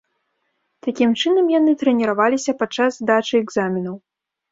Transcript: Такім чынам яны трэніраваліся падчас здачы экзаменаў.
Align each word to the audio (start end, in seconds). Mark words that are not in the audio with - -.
Такім 0.85 1.11
чынам 1.21 1.51
яны 1.55 1.75
трэніраваліся 1.83 2.55
падчас 2.61 2.97
здачы 3.01 3.35
экзаменаў. 3.43 3.95